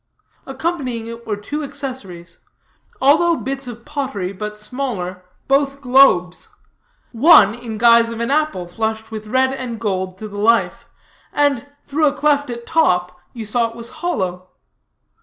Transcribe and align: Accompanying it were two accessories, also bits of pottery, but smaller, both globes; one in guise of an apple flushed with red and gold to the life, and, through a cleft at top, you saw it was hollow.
Accompanying 0.47 1.05
it 1.05 1.27
were 1.27 1.37
two 1.37 1.61
accessories, 1.61 2.39
also 2.99 3.35
bits 3.35 3.67
of 3.67 3.85
pottery, 3.85 4.33
but 4.33 4.57
smaller, 4.57 5.23
both 5.47 5.79
globes; 5.79 6.49
one 7.11 7.53
in 7.53 7.77
guise 7.77 8.09
of 8.09 8.19
an 8.19 8.31
apple 8.31 8.65
flushed 8.67 9.11
with 9.11 9.27
red 9.27 9.53
and 9.53 9.79
gold 9.79 10.17
to 10.17 10.27
the 10.27 10.39
life, 10.39 10.87
and, 11.31 11.67
through 11.85 12.07
a 12.07 12.13
cleft 12.15 12.49
at 12.49 12.65
top, 12.65 13.11
you 13.33 13.45
saw 13.45 13.67
it 13.69 13.75
was 13.75 13.91
hollow. 14.01 14.49